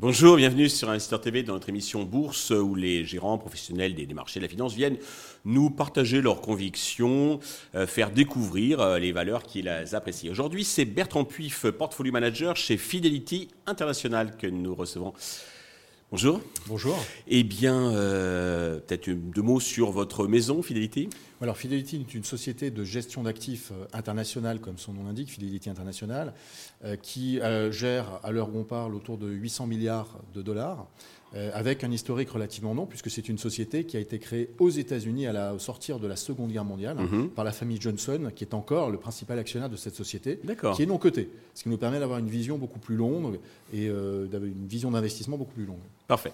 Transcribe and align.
Bonjour, 0.00 0.36
bienvenue 0.36 0.68
sur 0.68 0.90
Investor 0.90 1.20
TV 1.20 1.44
dans 1.44 1.52
notre 1.52 1.68
émission 1.68 2.02
Bourse 2.02 2.50
où 2.50 2.74
les 2.74 3.04
gérants 3.04 3.38
professionnels 3.38 3.94
des, 3.94 4.06
marchés 4.14 4.40
de 4.40 4.44
la 4.44 4.48
finance 4.48 4.74
viennent 4.74 4.96
nous 5.44 5.70
partager 5.70 6.20
leurs 6.20 6.40
convictions, 6.40 7.38
euh, 7.76 7.86
faire 7.86 8.10
découvrir 8.10 8.80
euh, 8.80 8.98
les 8.98 9.12
valeurs 9.12 9.44
qu'ils 9.44 9.68
apprécient. 9.68 10.32
Aujourd'hui, 10.32 10.64
c'est 10.64 10.86
Bertrand 10.86 11.24
Puif, 11.24 11.66
portfolio 11.70 12.10
manager 12.12 12.56
chez 12.56 12.76
Fidelity 12.76 13.48
International 13.66 14.36
que 14.36 14.48
nous 14.48 14.74
recevons. 14.74 15.12
Bonjour. 16.10 16.40
Bonjour. 16.66 16.98
Eh 17.28 17.44
bien, 17.44 17.92
euh, 17.92 18.80
peut-être 18.80 19.08
deux 19.10 19.42
mots 19.42 19.60
sur 19.60 19.92
votre 19.92 20.26
maison, 20.26 20.60
Fidelity? 20.60 21.08
Alors, 21.40 21.56
Fidelity 21.56 21.98
est 21.98 22.14
une 22.16 22.24
société 22.24 22.72
de 22.72 22.82
gestion 22.82 23.22
d'actifs 23.22 23.70
euh, 23.70 23.86
internationale, 23.92 24.58
comme 24.58 24.76
son 24.76 24.92
nom 24.92 25.04
l'indique, 25.04 25.30
Fidelity 25.30 25.70
International, 25.70 26.34
euh, 26.84 26.96
qui 26.96 27.38
gère, 27.70 28.18
à 28.24 28.32
l'heure 28.32 28.52
où 28.52 28.58
on 28.58 28.64
parle, 28.64 28.96
autour 28.96 29.18
de 29.18 29.28
800 29.28 29.68
milliards 29.68 30.18
de 30.34 30.42
dollars. 30.42 30.88
Euh, 31.36 31.50
avec 31.54 31.84
un 31.84 31.92
historique 31.92 32.30
relativement 32.30 32.74
long, 32.74 32.86
puisque 32.86 33.08
c'est 33.08 33.28
une 33.28 33.38
société 33.38 33.84
qui 33.84 33.96
a 33.96 34.00
été 34.00 34.18
créée 34.18 34.50
aux 34.58 34.68
États-Unis 34.68 35.28
à 35.28 35.32
la, 35.32 35.54
au 35.54 35.60
sortir 35.60 36.00
de 36.00 36.08
la 36.08 36.16
Seconde 36.16 36.50
Guerre 36.50 36.64
mondiale 36.64 36.96
mhm. 36.96 37.28
par 37.28 37.44
la 37.44 37.52
famille 37.52 37.80
Johnson, 37.80 38.32
qui 38.34 38.42
est 38.42 38.52
encore 38.52 38.90
le 38.90 38.98
principal 38.98 39.38
actionnaire 39.38 39.70
de 39.70 39.76
cette 39.76 39.94
société, 39.94 40.40
qui 40.74 40.82
est 40.82 40.86
non 40.86 40.98
coté, 40.98 41.30
ce 41.54 41.62
qui 41.62 41.68
nous 41.68 41.76
permet 41.76 42.00
d'avoir 42.00 42.18
une 42.18 42.28
vision 42.28 42.58
beaucoup 42.58 42.80
plus 42.80 42.96
longue 42.96 43.38
et 43.72 43.88
euh, 43.88 44.26
d'avoir 44.26 44.50
une 44.50 44.66
vision 44.66 44.90
d'investissement 44.90 45.36
beaucoup 45.36 45.54
plus 45.54 45.66
longue. 45.66 45.78
Parfait. 46.08 46.32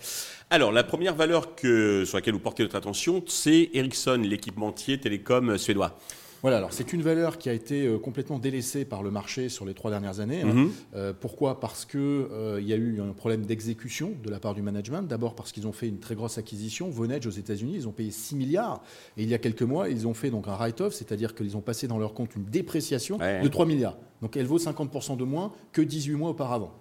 Alors, 0.49 0.73
la 0.73 0.83
première 0.83 1.15
valeur 1.15 1.55
que, 1.57 2.07
sur 2.07 2.17
laquelle 2.17 2.33
vous 2.33 2.41
portez 2.41 2.63
votre 2.63 2.77
attention, 2.77 3.23
c'est 3.27 3.69
Ericsson, 3.75 4.23
l'équipementier 4.25 4.99
télécom 4.99 5.59
suédois. 5.59 5.99
Voilà, 6.43 6.59
alors 6.59 6.73
c'est 6.73 6.93
une 6.93 7.03
valeur 7.03 7.39
qui 7.39 7.49
a 7.49 7.53
été 7.53 7.87
euh, 7.87 7.99
complètement 7.99 8.39
délaissée 8.39 8.85
par 8.85 9.03
le 9.03 9.11
marché 9.11 9.49
sur 9.49 9.65
les 9.65 9.75
trois 9.75 9.91
dernières 9.91 10.21
années. 10.21 10.43
Hein. 10.43 10.53
Mhm. 10.53 10.73
Euh, 10.95 11.13
pourquoi? 11.19 11.61
Parce 11.61 11.85
qu'il 11.85 12.01
euh, 12.01 12.61
y 12.63 12.73
a 12.73 12.77
eu 12.77 13.01
un 13.01 13.13
problème 13.13 13.47
d'exécution 13.47 14.13
de 14.23 14.31
la 14.31 14.39
part 14.39 14.55
du 14.55 14.63
management. 14.63 15.03
D'abord 15.03 15.35
parce 15.35 15.53
qu'ils 15.53 15.67
ont 15.67 15.73
fait 15.73 15.89
une 15.89 15.99
très 15.99 16.15
grosse 16.15 16.39
acquisition, 16.39 16.89
Vonage 16.89 17.27
aux 17.27 17.31
États-Unis, 17.31 17.73
ils 17.77 17.89
ont 17.89 17.93
payé 17.93 18.11
6 18.11 18.37
milliards. 18.37 18.83
Et 19.17 19.23
il 19.23 19.29
y 19.29 19.35
a 19.35 19.39
quelques 19.39 19.63
mois, 19.63 19.89
ils 19.89 20.07
ont 20.07 20.15
fait 20.15 20.31
donc 20.31 20.49
un 20.49 20.55
write-off, 20.55 20.95
c'est-à-dire 20.95 21.35
qu'ils 21.35 21.57
ont 21.57 21.61
passé 21.63 21.89
dans 21.89 21.99
leur 21.99 22.15
compte 22.15 22.35
une 22.37 22.45
dépréciation 22.45 23.19
de 23.19 23.49
3 23.49 23.67
milliards. 23.67 23.97
Donc 24.23 24.37
elle 24.37 24.47
vaut 24.47 24.59
50% 24.59 25.17
de 25.17 25.25
moins 25.25 25.53
que 25.73 25.83
18 25.83 26.15
mois 26.15 26.31
auparavant. 26.31 26.73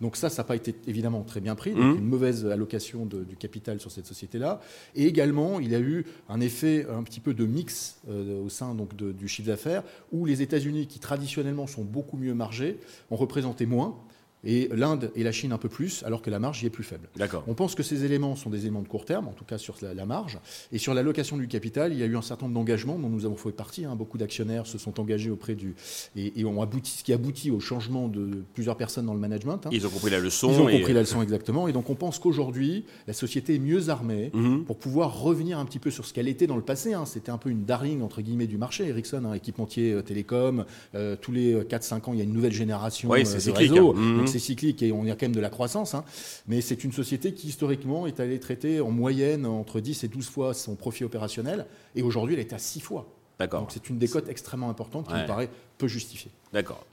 Donc 0.00 0.16
ça, 0.16 0.28
ça 0.28 0.42
n'a 0.42 0.46
pas 0.46 0.56
été 0.56 0.74
évidemment 0.86 1.22
très 1.22 1.40
bien 1.40 1.54
pris, 1.54 1.72
donc 1.72 1.96
mmh. 1.96 1.98
une 1.98 2.04
mauvaise 2.04 2.46
allocation 2.46 3.06
du 3.06 3.36
capital 3.36 3.80
sur 3.80 3.90
cette 3.90 4.06
société-là. 4.06 4.60
Et 4.94 5.06
également, 5.06 5.60
il 5.60 5.70
y 5.70 5.74
a 5.74 5.80
eu 5.80 6.04
un 6.28 6.40
effet 6.40 6.86
un 6.90 7.02
petit 7.02 7.20
peu 7.20 7.32
de 7.32 7.46
mix 7.46 8.00
euh, 8.08 8.44
au 8.44 8.48
sein 8.48 8.74
donc, 8.74 8.94
du 8.94 9.28
chiffre 9.28 9.48
d'affaires, 9.48 9.82
où 10.12 10.26
les 10.26 10.42
États-Unis, 10.42 10.86
qui 10.86 10.98
traditionnellement 10.98 11.66
sont 11.66 11.84
beaucoup 11.84 12.16
mieux 12.16 12.34
margés, 12.34 12.78
ont 13.10 13.16
représenté 13.16 13.66
moins 13.66 13.96
et 14.44 14.68
l'Inde 14.72 15.10
et 15.14 15.22
la 15.22 15.32
Chine 15.32 15.52
un 15.52 15.58
peu 15.58 15.68
plus, 15.68 16.02
alors 16.04 16.22
que 16.22 16.30
la 16.30 16.38
marge 16.38 16.62
y 16.62 16.66
est 16.66 16.70
plus 16.70 16.84
faible. 16.84 17.08
On 17.46 17.54
pense 17.54 17.74
que 17.74 17.82
ces 17.82 18.04
éléments 18.04 18.36
sont 18.36 18.50
des 18.50 18.62
éléments 18.62 18.82
de 18.82 18.88
court 18.88 19.04
terme, 19.04 19.28
en 19.28 19.32
tout 19.32 19.44
cas 19.44 19.58
sur 19.58 19.76
la, 19.82 20.06
marge. 20.06 20.38
Et 20.72 20.78
sur 20.78 20.94
l'allocation 20.94 21.36
du 21.36 21.48
capital, 21.48 21.92
il 21.92 21.98
y 21.98 22.02
a 22.02 22.06
eu 22.06 22.16
un 22.16 22.22
certain 22.22 22.46
nombre 22.46 22.58
d'engagements 22.60 22.98
dont 22.98 23.08
nous 23.08 23.24
avons 23.24 23.36
fait 23.36 23.52
partie. 23.52 23.84
Hein. 23.84 23.96
Beaucoup 23.96 24.18
d'actionnaires 24.18 24.66
se 24.66 24.78
sont 24.78 25.00
engagés 25.00 25.30
auprès 25.30 25.54
du. 25.54 25.74
Et, 26.16 26.44
ont 26.44 26.60
abouti, 26.60 26.98
ce 26.98 27.04
qui 27.04 27.12
aboutit 27.12 27.50
au 27.50 27.60
changement 27.60 28.08
de 28.08 28.44
plusieurs 28.52 28.76
personnes 28.76 29.06
dans 29.06 29.14
le 29.14 29.20
management. 29.20 29.66
Hein. 29.66 29.70
Ils 29.72 29.86
ont 29.86 29.90
compris 29.90 30.10
la 30.10 30.20
leçon. 30.20 30.52
Ils 30.52 30.60
ont 30.60 30.70
compris 30.70 30.92
la 30.92 31.00
leçon 31.00 31.22
exactement. 31.22 31.68
Et 31.68 31.72
donc 31.72 31.88
on 31.88 31.94
pense 31.94 32.18
qu'aujourd'hui, 32.18 32.84
la 33.06 33.14
société 33.14 33.54
est 33.54 33.58
mieux 33.58 33.88
armée 33.88 34.30
mhm. 34.34 34.64
pour 34.64 34.78
pouvoir 34.78 35.20
revenir 35.20 35.58
un 35.58 35.64
petit 35.64 35.78
peu 35.78 35.90
sur 35.90 36.04
ce 36.04 36.12
qu'elle 36.12 36.28
était 36.28 36.46
dans 36.46 36.56
le 36.56 36.62
passé. 36.62 36.92
Hein. 36.92 37.06
C'était 37.06 37.30
un 37.30 37.38
peu 37.38 37.50
une 37.50 37.64
darling, 37.64 38.02
entre 38.02 38.20
guillemets, 38.20 38.46
du 38.46 38.58
marché. 38.58 38.86
Ericsson, 38.88 39.32
équipementier 39.32 39.92
euh, 39.92 40.02
télécom. 40.02 40.64
Euh, 40.94 41.16
tous 41.20 41.32
les 41.32 41.54
4-5 41.54 42.10
ans, 42.10 42.12
il 42.12 42.18
y 42.18 42.20
a 42.20 42.24
une 42.24 42.32
nouvelle 42.32 42.52
génération 42.52 43.10
oui, 43.10 43.24
euh, 43.26 43.52
de 43.52 43.56
réseaux. 43.56 43.92
Mhm. 43.94 44.26
C'est 44.34 44.40
cyclique 44.40 44.82
et 44.82 44.90
on 44.90 45.04
y 45.04 45.12
a 45.12 45.14
quand 45.14 45.26
même 45.26 45.34
de 45.34 45.40
la 45.40 45.48
croissance, 45.48 45.94
hein. 45.94 46.04
mais 46.48 46.60
c'est 46.60 46.82
une 46.82 46.92
société 46.92 47.34
qui 47.34 47.46
historiquement 47.48 48.08
est 48.08 48.18
allée 48.18 48.40
traiter 48.40 48.80
en 48.80 48.90
moyenne 48.90 49.46
entre 49.46 49.78
10 49.78 50.02
et 50.02 50.08
12 50.08 50.28
fois 50.28 50.54
son 50.54 50.74
profit 50.74 51.04
opérationnel, 51.04 51.66
et 51.94 52.02
aujourd'hui 52.02 52.34
elle 52.34 52.40
est 52.40 52.52
à 52.52 52.58
6 52.58 52.80
fois. 52.80 53.06
D'accord. 53.38 53.60
Donc 53.60 53.70
c'est 53.72 53.88
une 53.88 53.98
décote 53.98 54.28
extrêmement 54.28 54.70
importante 54.70 55.06
qui 55.08 55.14
me 55.14 55.26
paraît 55.26 55.50
peu 55.78 55.86
justifiée. 55.86 56.30
D'accord. 56.52 56.84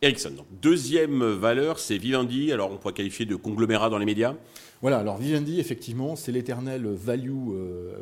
Ericsson, 0.00 0.32
deuxième 0.62 1.24
valeur, 1.24 1.78
c'est 1.78 1.98
Vivendi. 1.98 2.52
Alors 2.52 2.70
on 2.72 2.76
pourrait 2.76 2.94
qualifier 2.94 3.26
de 3.26 3.36
conglomérat 3.36 3.90
dans 3.90 3.98
les 3.98 4.06
médias. 4.06 4.34
Voilà, 4.80 4.98
alors 4.98 5.18
Vivendi, 5.18 5.60
effectivement, 5.60 6.16
c'est 6.16 6.32
l'éternel 6.32 6.86
value, 6.86 7.50
euh, 7.52 7.92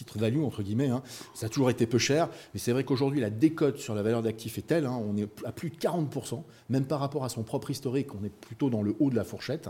titre 0.00 0.18
value, 0.18 0.42
entre 0.42 0.62
guillemets. 0.62 0.88
Hein. 0.88 1.02
Ça 1.34 1.46
a 1.46 1.48
toujours 1.48 1.68
été 1.68 1.86
peu 1.86 1.98
cher, 1.98 2.28
mais 2.54 2.60
c'est 2.60 2.72
vrai 2.72 2.84
qu'aujourd'hui, 2.84 3.20
la 3.20 3.28
décote 3.28 3.78
sur 3.78 3.94
la 3.94 4.02
valeur 4.02 4.22
d'actifs 4.22 4.56
est 4.56 4.66
telle, 4.66 4.86
hein, 4.86 4.98
on 5.06 5.16
est 5.16 5.28
à 5.44 5.52
plus 5.52 5.68
de 5.68 5.76
40%, 5.76 6.42
même 6.70 6.86
par 6.86 7.00
rapport 7.00 7.24
à 7.24 7.28
son 7.28 7.42
propre 7.42 7.70
historique, 7.70 8.14
on 8.14 8.24
est 8.24 8.32
plutôt 8.32 8.70
dans 8.70 8.82
le 8.82 8.96
haut 8.98 9.10
de 9.10 9.16
la 9.16 9.24
fourchette. 9.24 9.68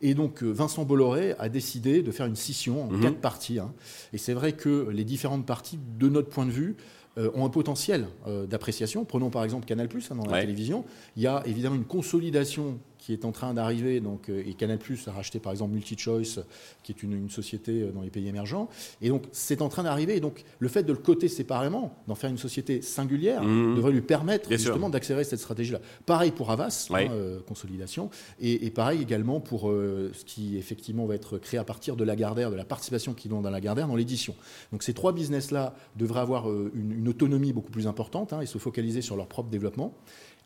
Et 0.00 0.14
donc, 0.14 0.42
euh, 0.42 0.50
Vincent 0.50 0.84
Bolloré 0.84 1.34
a 1.38 1.48
décidé 1.48 2.02
de 2.02 2.12
faire 2.12 2.26
une 2.26 2.36
scission 2.36 2.84
en 2.84 2.90
mhm. 2.92 3.00
quatre 3.00 3.20
parties. 3.20 3.58
Hein. 3.58 3.72
Et 4.12 4.18
c'est 4.18 4.34
vrai 4.34 4.52
que 4.52 4.88
les 4.90 5.04
différentes 5.04 5.46
parties, 5.46 5.78
de 5.98 6.08
notre 6.08 6.28
point 6.28 6.46
de 6.46 6.52
vue, 6.52 6.76
euh, 7.18 7.30
ont 7.34 7.44
un 7.44 7.50
potentiel 7.50 8.06
d'appréciation. 8.48 9.04
Prenons 9.04 9.28
par 9.28 9.44
exemple 9.44 9.66
Canal+, 9.66 9.88
dans 9.88 10.24
la 10.24 10.40
télévision. 10.40 10.84
Il 11.16 11.22
y 11.22 11.26
a 11.26 11.42
évidemment 11.44 11.76
une 11.76 11.84
consolidation 11.84 12.78
qui 13.02 13.12
est 13.12 13.24
en 13.24 13.32
train 13.32 13.52
d'arriver, 13.52 13.98
donc, 13.98 14.28
euh, 14.28 14.44
et 14.46 14.54
Canal 14.54 14.78
Plus 14.78 15.08
a 15.08 15.12
racheté 15.12 15.40
par 15.40 15.50
exemple 15.50 15.74
MultiChoice, 15.74 16.44
qui 16.84 16.92
est 16.92 17.02
une, 17.02 17.28
société 17.28 17.82
euh, 17.82 17.90
dans 17.90 18.02
les 18.02 18.10
pays 18.10 18.28
émergents. 18.28 18.68
Et 19.00 19.08
donc 19.08 19.24
c'est 19.32 19.60
en 19.60 19.68
train 19.68 19.82
d'arriver. 19.82 20.16
Et 20.16 20.20
donc 20.20 20.44
le 20.60 20.68
fait 20.68 20.84
de 20.84 20.92
le 20.92 20.98
coter 20.98 21.26
séparément, 21.26 21.96
d'en 22.06 22.14
faire 22.14 22.30
une 22.30 22.38
société 22.38 22.80
singulière, 22.80 23.42
mmh. 23.42 23.74
devrait 23.74 23.90
lui 23.90 24.02
permettre 24.02 24.48
justement 24.50 24.88
d'accélérer 24.88 25.24
cette 25.24 25.40
stratégie-là. 25.40 25.80
Pareil 26.06 26.30
pour 26.30 26.52
Avas, 26.52 26.86
hein, 26.90 27.08
euh, 27.10 27.40
consolidation, 27.40 28.08
et, 28.40 28.70
pareil 28.70 29.02
également 29.02 29.40
pour 29.40 29.62
ce 29.62 30.24
qui 30.24 30.56
effectivement 30.56 31.04
va 31.04 31.14
être 31.14 31.38
créé 31.38 31.58
à 31.58 31.64
partir 31.64 31.96
de 31.96 32.04
Lagardère, 32.04 32.50
de 32.50 32.56
la 32.56 32.64
participation 32.64 33.12
qu'ils 33.12 33.34
ont 33.34 33.42
dans 33.42 33.50
Lagardère 33.50 33.88
dans 33.88 33.96
l'édition. 33.96 34.34
Donc 34.70 34.82
ces 34.82 34.94
trois 34.94 35.12
business-là 35.12 35.74
devraient 35.96 36.20
avoir 36.20 36.48
une, 36.50 37.08
autonomie 37.08 37.52
beaucoup 37.52 37.72
plus 37.72 37.86
importante 37.86 38.32
hein, 38.32 38.40
et 38.40 38.46
se 38.46 38.58
focaliser 38.58 39.02
sur 39.02 39.16
leur 39.16 39.26
propre 39.26 39.50
développement. 39.50 39.92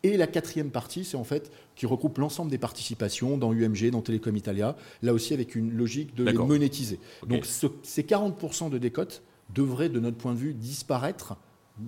Et 0.03 0.17
la 0.17 0.27
quatrième 0.27 0.71
partie, 0.71 1.05
c'est 1.05 1.17
en 1.17 1.25
fait 1.25 1.51
qui 1.75 1.87
regroupe 1.87 2.19
l'ensemble 2.19 2.51
des 2.51 2.59
participations 2.59 3.39
dans 3.39 3.53
UMG, 3.53 3.91
dans 3.91 4.03
Télécom 4.03 4.37
Italia, 4.37 4.77
là 5.03 5.13
aussi 5.13 5.35
avec 5.35 5.55
une 5.55 5.73
logique 5.73 6.15
de 6.15 6.25
les 6.25 6.33
monétiser. 6.33 7.01
Donc 7.27 7.45
ces 7.45 8.03
40% 8.03 8.71
de 8.71 8.79
décote 8.79 9.23
devraient, 9.55 9.89
de 9.89 10.01
notre 10.01 10.17
point 10.17 10.33
de 10.33 10.39
vue, 10.39 10.55
disparaître 10.55 11.37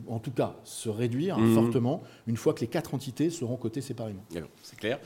en 0.06 0.18
tout 0.18 0.30
cas 0.30 0.56
se 0.64 0.88
réduire 0.88 1.38
mhm. 1.38 1.54
fortement 1.54 2.02
une 2.26 2.36
fois 2.36 2.52
que 2.52 2.60
les 2.60 2.66
quatre 2.66 2.94
entités 2.94 3.30
seront 3.30 3.56
cotées 3.56 3.80
séparément. 3.80 4.24
C'est 4.62 4.78
clair. 4.78 4.98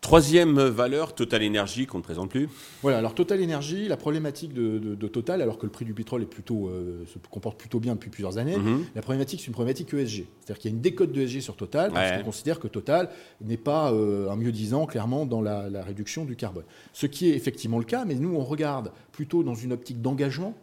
Troisième 0.00 0.60
valeur, 0.60 1.14
Total 1.14 1.46
Energy, 1.46 1.86
qu'on 1.86 1.98
ne 1.98 2.02
présente 2.02 2.28
plus. 2.28 2.48
Voilà, 2.82 2.98
alors 2.98 3.14
Total 3.14 3.40
Energy, 3.40 3.86
la 3.86 3.96
problématique 3.96 4.52
de, 4.52 5.06
Total, 5.06 5.40
alors 5.40 5.58
que 5.58 5.66
le 5.66 5.70
prix 5.70 5.84
du 5.84 5.94
pétrole 5.94 6.22
est 6.22 6.26
plutôt, 6.26 6.66
euh, 6.66 7.04
se 7.06 7.18
comporte 7.30 7.56
plutôt 7.56 7.78
bien 7.78 7.94
depuis 7.94 8.10
plusieurs 8.10 8.36
années, 8.36 8.56
mhm. 8.56 8.84
la 8.96 9.02
problématique, 9.02 9.40
c'est 9.40 9.46
une 9.46 9.52
problématique 9.52 9.94
ESG. 9.94 10.24
C'est-à-dire 10.40 10.58
qu'il 10.58 10.70
y 10.70 10.74
a 10.74 10.76
une 10.76 10.82
décote 10.82 11.12
d'ESG 11.12 11.40
sur 11.40 11.54
Total, 11.54 11.92
parce 11.92 12.18
qu'on 12.18 12.24
considère 12.24 12.58
que 12.58 12.66
Total 12.66 13.10
n'est 13.40 13.56
pas 13.56 13.92
euh, 13.92 14.28
un 14.28 14.34
mieux 14.34 14.50
disant, 14.50 14.86
clairement, 14.86 15.24
dans 15.24 15.40
la, 15.40 15.70
la 15.70 15.84
réduction 15.84 16.24
du 16.24 16.34
carbone. 16.34 16.64
Ce 16.92 17.06
qui 17.06 17.30
est 17.30 17.36
effectivement 17.36 17.78
le 17.78 17.84
cas, 17.84 18.04
mais 18.04 18.16
nous, 18.16 18.34
on 18.34 18.42
regarde 18.42 18.90
plutôt 19.12 19.44
dans 19.44 19.54
une 19.54 19.72
optique 19.72 20.02
d'engagement 20.02 20.56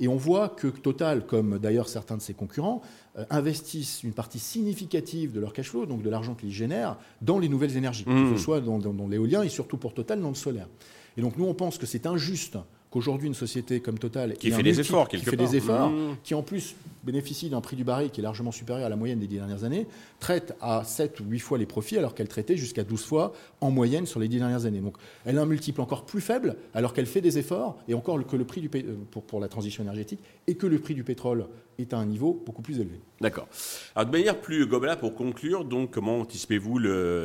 et 0.00 0.08
on 0.08 0.16
voit 0.16 0.48
que 0.48 0.68
Total, 0.68 1.26
comme 1.26 1.58
d'ailleurs 1.58 1.88
certains 1.88 2.16
de 2.16 2.22
ses 2.22 2.34
concurrents, 2.34 2.82
euh, 3.18 3.24
investissent 3.30 4.02
une 4.02 4.12
partie 4.12 4.38
significative 4.38 5.32
de 5.32 5.40
leur 5.40 5.52
cash 5.52 5.68
flow, 5.70 5.86
donc 5.86 6.02
de 6.02 6.10
l'argent 6.10 6.34
qu'ils 6.34 6.50
génèrent, 6.50 6.96
dans 7.20 7.38
les 7.38 7.48
nouvelles 7.48 7.76
énergies, 7.76 8.04
que 8.04 8.10
ce 8.10 8.34
mmh. 8.34 8.38
soit 8.38 8.60
dans, 8.60 8.78
dans 8.78 9.08
l'éolien 9.08 9.42
et 9.42 9.48
surtout 9.48 9.76
pour 9.76 9.94
Total 9.94 10.20
dans 10.20 10.28
le 10.28 10.34
solaire. 10.34 10.68
Et 11.16 11.20
donc 11.20 11.36
nous, 11.36 11.44
on 11.44 11.54
pense 11.54 11.78
que 11.78 11.86
c'est 11.86 12.06
injuste 12.06 12.56
qu'aujourd'hui 12.90 13.26
une 13.26 13.34
société 13.34 13.80
comme 13.80 13.98
Total 13.98 14.34
qui 14.34 14.50
fait 14.50 14.62
des 14.62 14.80
efforts, 14.80 15.08
qui 15.08 15.18
fait 15.18 15.36
des 15.36 15.56
efforts, 15.56 15.90
mmh. 15.90 16.16
qui 16.22 16.34
en 16.34 16.42
plus 16.42 16.74
bénéficie 17.04 17.50
d'un 17.50 17.60
prix 17.60 17.76
du 17.76 17.84
baril 17.84 18.10
qui 18.10 18.20
est 18.20 18.22
largement 18.22 18.52
supérieur 18.52 18.86
à 18.86 18.88
la 18.88 18.96
moyenne 18.96 19.18
des 19.18 19.26
dix 19.26 19.36
dernières 19.36 19.64
années, 19.64 19.86
traite 20.20 20.54
à 20.60 20.84
7 20.84 21.20
ou 21.20 21.24
8 21.24 21.38
fois 21.38 21.58
les 21.58 21.66
profits 21.66 21.98
alors 21.98 22.14
qu'elle 22.14 22.28
traitait 22.28 22.56
jusqu'à 22.56 22.84
12 22.84 23.04
fois 23.04 23.32
en 23.60 23.70
moyenne 23.70 24.06
sur 24.06 24.20
les 24.20 24.28
dix 24.28 24.38
dernières 24.38 24.66
années. 24.66 24.80
Donc 24.80 24.96
elle 25.24 25.38
a 25.38 25.42
un 25.42 25.46
multiple 25.46 25.80
encore 25.80 26.04
plus 26.04 26.20
faible 26.20 26.56
alors 26.74 26.92
qu'elle 26.92 27.06
fait 27.06 27.20
des 27.20 27.38
efforts 27.38 27.78
et 27.88 27.94
encore 27.94 28.24
que 28.26 28.36
le 28.36 28.44
prix 28.44 28.60
du 28.60 28.70
euh, 28.74 28.94
pour, 29.10 29.24
pour 29.24 29.40
la 29.40 29.48
transition 29.48 29.82
énergétique 29.82 30.20
et 30.46 30.54
que 30.54 30.66
le 30.66 30.78
prix 30.78 30.94
du 30.94 31.04
pétrole 31.04 31.46
est 31.78 31.92
à 31.94 31.98
un 31.98 32.06
niveau 32.06 32.40
beaucoup 32.44 32.62
plus 32.62 32.80
élevé. 32.80 33.00
D'accord. 33.20 33.48
Alors 33.94 34.10
de 34.10 34.16
manière 34.16 34.40
plus 34.40 34.66
globale, 34.66 34.98
pour 34.98 35.14
conclure, 35.14 35.64
donc 35.64 35.92
comment 35.92 36.20
anticipez-vous 36.20 36.80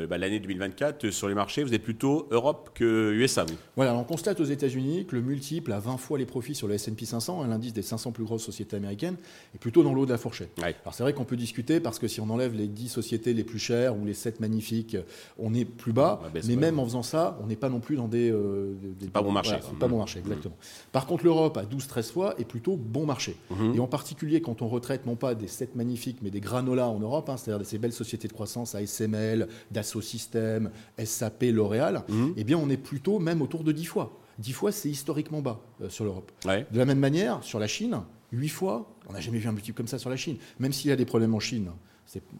bah, 0.08 0.18
l'année 0.18 0.40
2024 0.40 1.10
sur 1.10 1.28
les 1.28 1.34
marchés? 1.34 1.64
Vous 1.64 1.74
êtes 1.74 1.84
plutôt 1.84 2.28
Europe 2.32 2.70
que 2.74 3.14
USA 3.14 3.46
Voilà, 3.76 3.96
on 3.96 4.04
constate 4.04 4.40
aux 4.40 4.46
États-Unis 4.46 5.06
que 5.06 5.16
le 5.16 5.22
multiple 5.22 5.72
a 5.72 5.80
20 5.80 5.98
fois 5.98 6.18
les 6.18 6.26
profits 6.26 6.56
sur 6.56 6.68
le 6.68 6.76
S&P 6.76 7.06
500, 7.06 7.46
l'indice 7.46 7.74
des 7.74 7.82
500 7.82 8.12
plus 8.12 8.24
grosses 8.24 8.44
sociétés 8.44 8.76
américaines, 8.76 9.18
est 9.56 9.58
plutôt 9.68 9.84
dans 9.84 9.94
l'eau 9.94 10.06
de 10.06 10.12
la 10.14 10.18
fourchette. 10.18 10.52
Ouais. 10.60 10.76
Alors 10.84 10.94
c'est 10.94 11.04
vrai 11.04 11.12
qu'on 11.12 11.26
peut 11.26 11.36
discuter 11.36 11.82
parce 11.82 12.00
que 12.00 12.08
si 12.08 12.22
on 12.22 12.30
enlève 12.30 12.54
les 12.56 12.70
10 12.70 12.88
sociétés 12.88 13.34
les 13.34 13.44
plus 13.44 13.60
chères 13.60 13.98
ou 13.98 14.06
les 14.06 14.14
7 14.14 14.40
magnifiques, 14.40 14.96
on 15.38 15.54
est 15.54 15.66
plus 15.66 15.92
bas. 15.92 16.22
Baisse 16.34 16.48
mais 16.48 16.56
même 16.56 16.80
en 16.80 16.86
faisant 16.86 17.04
ça, 17.04 17.38
on 17.44 17.48
n'est 17.48 17.58
pas 17.58 17.68
non 17.68 17.82
plus 17.82 17.98
dans 17.98 18.08
des. 18.08 18.32
euh, 18.32 18.76
des- 18.98 19.08
pas 19.08 19.22
bon 19.22 19.34
marché, 19.34 19.50
Voilà, 19.50 19.62
quoi. 19.64 19.70
c'est 19.74 19.80
pas 19.80 19.88
bon 19.90 19.98
marché, 19.98 20.20
exactement. 20.20 20.56
Par 20.94 21.06
contre, 21.06 21.26
l'Europe 21.26 21.58
à 21.58 21.66
12-13 21.66 22.12
fois 22.14 22.36
est 22.40 22.46
plutôt 22.46 22.78
bon 22.78 23.06
marché. 23.06 23.36
Mhm. 23.50 23.76
Et 23.76 23.80
en 23.82 23.88
particulier 23.88 24.40
quand 24.40 24.62
on 24.62 24.70
retraite 24.70 25.06
non 25.06 25.18
pas 25.18 25.36
des 25.36 25.48
7 25.48 25.76
magnifiques, 25.76 26.20
mais 26.22 26.30
des 26.32 26.40
granolas 26.40 26.88
en 26.88 27.00
Europe, 27.00 27.28
hein, 27.30 27.36
c'est-à-dire 27.36 27.68
ces 27.68 27.78
belles 27.78 27.92
sociétés 27.92 28.30
de 28.30 28.34
croissance, 28.34 28.74
ASML, 28.74 29.50
Dassault 29.72 30.00
Systèmes, 30.02 30.72
SAP, 31.04 31.52
L'Oréal, 31.52 32.04
Mhm. 32.08 32.36
eh 32.38 32.44
bien 32.46 32.58
on 32.58 32.70
est 32.70 32.78
plutôt 32.78 33.20
même 33.20 33.42
autour 33.42 33.66
de 33.66 33.74
10 33.74 33.84
fois. 33.86 34.18
10 34.40 34.54
fois, 34.54 34.72
c'est 34.72 34.88
historiquement 34.90 35.42
bas 35.42 35.60
euh, 35.82 35.90
sur 35.90 36.06
l'Europe. 36.06 36.32
Ouais. 36.46 36.66
De 36.72 36.78
la 36.78 36.86
même 36.86 37.00
manière, 37.00 37.44
sur 37.44 37.58
la 37.60 37.68
Chine, 37.68 38.02
8 38.32 38.50
fois, 38.50 38.96
on 39.08 39.14
n'a 39.14 39.20
jamais 39.20 39.40
vu 39.40 39.48
un 39.48 39.52
multiple 39.52 39.78
comme 39.78 39.88
ça 39.88 40.00
sur 40.00 40.10
la 40.10 40.18
Chine. 40.18 40.38
Même 40.60 40.74
s'il 40.74 40.90
y 40.90 40.94
a 40.94 40.96
des 40.96 41.06
problèmes 41.06 41.34
en 41.34 41.40
Chine, 41.40 41.72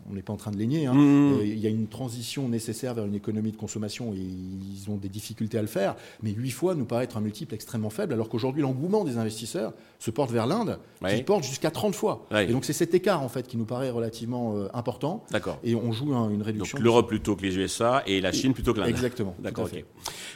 on 0.10 0.14
n'est 0.14 0.22
pas 0.22 0.34
en 0.34 0.38
train 0.38 0.52
de 0.52 0.58
les 0.58 0.68
nier. 0.68 0.86
hein. 0.86 0.94
Mmh. 0.94 1.34
Euh, 1.40 1.46
il 1.46 1.60
y 1.60 1.68
a 1.68 1.70
une 1.70 1.88
transition 1.88 2.48
nécessaire 2.48 2.94
vers 2.94 3.06
une 3.06 3.16
économie 3.16 3.52
de 3.52 3.58
consommation 3.58 4.14
et 4.14 4.18
ils 4.18 4.90
ont 4.90 4.96
des 4.96 5.10
difficultés 5.10 5.58
à 5.58 5.62
le 5.62 5.68
faire. 5.68 5.96
Mais 6.24 6.32
8 6.32 6.52
fois 6.52 6.76
nous 6.76 6.86
paraît 6.86 7.04
être 7.04 7.18
un 7.18 7.22
multiple 7.22 7.54
extrêmement 7.54 7.90
faible, 7.90 8.14
alors 8.14 8.30
qu'aujourd'hui, 8.30 8.62
l'engouement 8.62 9.04
des 9.04 9.18
investisseurs 9.18 9.74
se 10.00 10.12
porte 10.12 10.32
vers 10.32 10.48
l'Inde, 10.48 10.80
Ouais. 11.02 11.16
qui 11.18 11.24
porte 11.24 11.44
jusqu'à 11.44 11.70
30 11.72 11.94
fois. 11.96 12.26
Ouais. 12.32 12.46
Et 12.46 12.52
donc, 12.52 12.66
c'est 12.66 12.74
cet 12.74 12.94
écart, 12.96 13.22
en 13.22 13.30
fait, 13.30 13.48
qui 13.48 13.58
nous 13.58 13.66
paraît 13.66 13.90
relativement 13.90 14.56
euh, 14.58 14.68
important. 14.74 15.26
D'accord. 15.32 15.60
Et 15.64 15.76
on 15.76 15.92
joue 15.92 16.14
un- 16.16 16.30
une 16.30 16.38
Donc 16.38 16.46
réduction. 16.46 16.80
l'Europe 16.80 17.08
plutôt 17.08 17.36
que 17.36 17.42
les 17.44 17.56
USA 17.58 18.04
et 18.08 18.22
la 18.22 18.32
Chine 18.32 18.54
plutôt 18.54 18.74
que 18.74 18.80
l'Inde. 18.80 18.90
Exactement. 18.90 19.36
D'accord. 19.40 19.70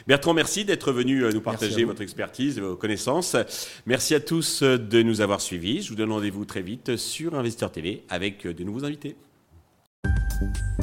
Bertrand, 0.06 0.34
merci 0.34 0.64
d'être 0.64 0.92
venu 0.92 1.24
euh, 1.24 1.32
nous 1.32 1.40
partager 1.40 1.84
votre 1.84 2.02
expertise 2.02 2.58
et 2.58 2.60
vos 2.60 2.76
connaissances. 2.76 3.36
Merci 3.86 4.14
à 4.14 4.20
tous 4.20 4.62
de 4.62 5.02
nous 5.02 5.20
avoir 5.20 5.40
suivis. 5.40 5.82
Je 5.82 5.88
vous 5.90 5.94
donne 5.96 6.12
rendez-vous 6.12 6.44
très 6.44 6.62
vite 6.62 6.96
sur 6.96 7.34
Investeur 7.34 7.72
TV 7.72 8.02
avec 8.08 8.46
de 8.46 8.64
nouveaux 8.64 8.84
invités. 8.84 9.16
Thank 10.42 10.56
you. 10.78 10.81